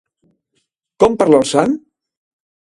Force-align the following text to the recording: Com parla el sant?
Com 1.05 1.19
parla 1.21 1.43
el 1.43 1.47
sant? 1.53 1.79